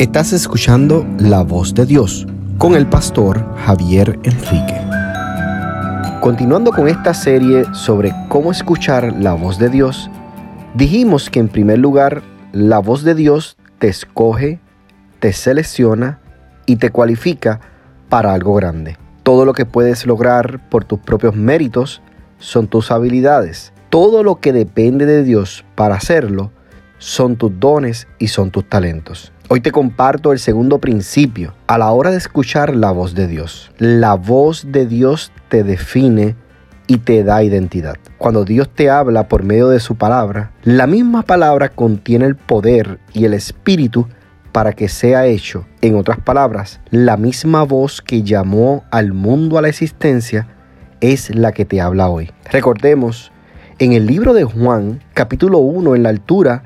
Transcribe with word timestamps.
Estás 0.00 0.32
escuchando 0.32 1.06
La 1.18 1.44
Voz 1.44 1.72
de 1.72 1.86
Dios 1.86 2.26
con 2.58 2.74
el 2.74 2.84
pastor 2.84 3.46
Javier 3.58 4.18
Enrique. 4.24 4.80
Continuando 6.20 6.72
con 6.72 6.88
esta 6.88 7.14
serie 7.14 7.64
sobre 7.72 8.12
cómo 8.28 8.50
escuchar 8.50 9.14
la 9.20 9.34
voz 9.34 9.56
de 9.60 9.68
Dios, 9.68 10.10
dijimos 10.74 11.30
que 11.30 11.38
en 11.38 11.46
primer 11.46 11.78
lugar 11.78 12.22
la 12.50 12.80
voz 12.80 13.04
de 13.04 13.14
Dios 13.14 13.56
te 13.78 13.86
escoge, 13.86 14.58
te 15.20 15.32
selecciona 15.32 16.18
y 16.66 16.74
te 16.74 16.90
cualifica 16.90 17.60
para 18.08 18.34
algo 18.34 18.54
grande. 18.54 18.98
Todo 19.22 19.44
lo 19.44 19.52
que 19.52 19.64
puedes 19.64 20.06
lograr 20.06 20.68
por 20.70 20.84
tus 20.84 20.98
propios 20.98 21.36
méritos 21.36 22.02
son 22.38 22.66
tus 22.66 22.90
habilidades. 22.90 23.72
Todo 23.90 24.24
lo 24.24 24.40
que 24.40 24.52
depende 24.52 25.06
de 25.06 25.22
Dios 25.22 25.64
para 25.76 25.94
hacerlo 25.94 26.50
son 26.98 27.36
tus 27.36 27.52
dones 27.60 28.08
y 28.18 28.26
son 28.26 28.50
tus 28.50 28.68
talentos. 28.68 29.33
Hoy 29.50 29.60
te 29.60 29.72
comparto 29.72 30.32
el 30.32 30.38
segundo 30.38 30.78
principio 30.78 31.52
a 31.66 31.76
la 31.76 31.90
hora 31.90 32.10
de 32.10 32.16
escuchar 32.16 32.74
la 32.74 32.92
voz 32.92 33.14
de 33.14 33.26
Dios. 33.26 33.70
La 33.76 34.14
voz 34.14 34.72
de 34.72 34.86
Dios 34.86 35.32
te 35.50 35.62
define 35.62 36.34
y 36.86 36.96
te 36.96 37.22
da 37.24 37.42
identidad. 37.42 37.96
Cuando 38.16 38.46
Dios 38.46 38.70
te 38.70 38.88
habla 38.88 39.28
por 39.28 39.42
medio 39.42 39.68
de 39.68 39.80
su 39.80 39.96
palabra, 39.96 40.52
la 40.62 40.86
misma 40.86 41.24
palabra 41.24 41.68
contiene 41.68 42.24
el 42.24 42.36
poder 42.36 43.00
y 43.12 43.26
el 43.26 43.34
espíritu 43.34 44.08
para 44.50 44.72
que 44.72 44.88
sea 44.88 45.26
hecho. 45.26 45.66
En 45.82 45.96
otras 45.96 46.18
palabras, 46.20 46.80
la 46.90 47.18
misma 47.18 47.64
voz 47.64 48.00
que 48.00 48.22
llamó 48.22 48.84
al 48.90 49.12
mundo 49.12 49.58
a 49.58 49.62
la 49.62 49.68
existencia 49.68 50.48
es 51.02 51.34
la 51.34 51.52
que 51.52 51.66
te 51.66 51.82
habla 51.82 52.08
hoy. 52.08 52.30
Recordemos, 52.50 53.30
en 53.78 53.92
el 53.92 54.06
libro 54.06 54.32
de 54.32 54.44
Juan, 54.44 55.02
capítulo 55.12 55.58
1, 55.58 55.96
en 55.96 56.02
la 56.02 56.08
altura 56.08 56.62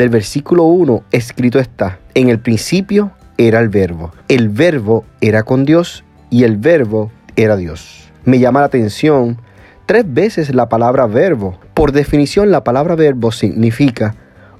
del 0.00 0.08
versículo 0.08 0.64
1, 0.64 1.04
escrito 1.12 1.58
está, 1.58 1.98
en 2.14 2.30
el 2.30 2.38
principio 2.38 3.10
era 3.36 3.60
el 3.60 3.68
verbo, 3.68 4.12
el 4.28 4.48
verbo 4.48 5.04
era 5.20 5.42
con 5.42 5.66
Dios 5.66 6.04
y 6.30 6.44
el 6.44 6.56
verbo 6.56 7.12
era 7.36 7.54
Dios. 7.54 8.10
Me 8.24 8.38
llama 8.38 8.60
la 8.60 8.66
atención 8.66 9.36
tres 9.84 10.04
veces 10.06 10.54
la 10.54 10.70
palabra 10.70 11.06
verbo. 11.06 11.60
Por 11.74 11.92
definición, 11.92 12.50
la 12.50 12.64
palabra 12.64 12.94
verbo 12.94 13.30
significa 13.30 14.14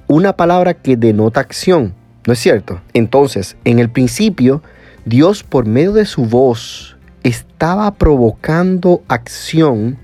una 0.08 0.36
palabra 0.36 0.74
que 0.74 0.98
denota 0.98 1.40
acción, 1.40 1.94
¿no 2.26 2.34
es 2.34 2.38
cierto? 2.38 2.82
Entonces, 2.92 3.56
en 3.64 3.78
el 3.78 3.88
principio, 3.88 4.62
Dios 5.06 5.42
por 5.42 5.64
medio 5.64 5.94
de 5.94 6.04
su 6.04 6.26
voz 6.26 6.98
estaba 7.22 7.94
provocando 7.94 9.02
acción 9.08 9.96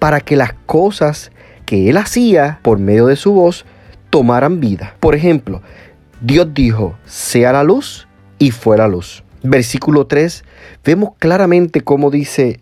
para 0.00 0.18
que 0.18 0.34
las 0.34 0.52
cosas 0.66 1.30
que 1.64 1.90
él 1.90 1.96
hacía 1.96 2.58
por 2.62 2.80
medio 2.80 3.06
de 3.06 3.14
su 3.14 3.34
voz 3.34 3.64
tomaran 4.14 4.60
vida. 4.60 4.94
Por 5.00 5.16
ejemplo, 5.16 5.60
Dios 6.20 6.54
dijo, 6.54 6.96
sea 7.04 7.52
la 7.52 7.64
luz 7.64 8.06
y 8.38 8.52
fue 8.52 8.76
la 8.76 8.86
luz. 8.86 9.24
Versículo 9.42 10.06
3, 10.06 10.44
vemos 10.84 11.14
claramente 11.18 11.80
cómo 11.80 12.12
dice, 12.12 12.60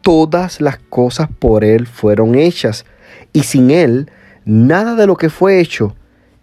todas 0.00 0.60
las 0.60 0.78
cosas 0.78 1.28
por 1.40 1.64
Él 1.64 1.88
fueron 1.88 2.36
hechas 2.36 2.86
y 3.32 3.42
sin 3.42 3.72
Él 3.72 4.12
nada 4.44 4.94
de 4.94 5.08
lo 5.08 5.16
que 5.16 5.28
fue 5.28 5.58
hecho 5.58 5.96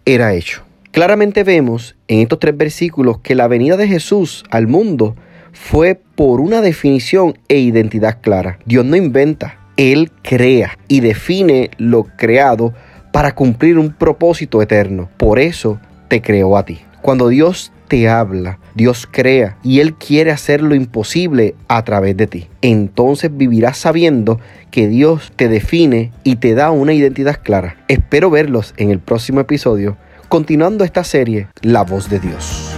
era 0.04 0.34
hecho. 0.34 0.62
Claramente 0.90 1.42
vemos 1.42 1.96
en 2.06 2.18
estos 2.18 2.38
tres 2.38 2.54
versículos 2.54 3.20
que 3.20 3.34
la 3.34 3.48
venida 3.48 3.78
de 3.78 3.88
Jesús 3.88 4.44
al 4.50 4.66
mundo 4.66 5.16
fue 5.54 5.94
por 5.94 6.38
una 6.38 6.60
definición 6.60 7.38
e 7.48 7.60
identidad 7.60 8.18
clara. 8.20 8.58
Dios 8.66 8.84
no 8.84 8.96
inventa, 8.96 9.58
Él 9.78 10.12
crea 10.20 10.76
y 10.86 11.00
define 11.00 11.70
lo 11.78 12.04
creado 12.18 12.74
para 13.12 13.34
cumplir 13.34 13.78
un 13.78 13.92
propósito 13.92 14.62
eterno. 14.62 15.08
Por 15.16 15.38
eso 15.38 15.80
te 16.08 16.20
creó 16.20 16.56
a 16.56 16.64
ti. 16.64 16.80
Cuando 17.02 17.28
Dios 17.28 17.72
te 17.88 18.08
habla, 18.08 18.58
Dios 18.74 19.08
crea 19.10 19.56
y 19.62 19.80
Él 19.80 19.94
quiere 19.94 20.30
hacer 20.30 20.62
lo 20.62 20.74
imposible 20.74 21.54
a 21.66 21.82
través 21.82 22.16
de 22.16 22.26
ti. 22.26 22.46
Entonces 22.62 23.30
vivirás 23.36 23.78
sabiendo 23.78 24.38
que 24.70 24.86
Dios 24.86 25.32
te 25.34 25.48
define 25.48 26.12
y 26.22 26.36
te 26.36 26.54
da 26.54 26.70
una 26.70 26.92
identidad 26.92 27.40
clara. 27.42 27.76
Espero 27.88 28.30
verlos 28.30 28.74
en 28.76 28.90
el 28.90 29.00
próximo 29.00 29.40
episodio, 29.40 29.96
continuando 30.28 30.84
esta 30.84 31.02
serie, 31.04 31.48
La 31.62 31.82
voz 31.82 32.08
de 32.08 32.20
Dios. 32.20 32.69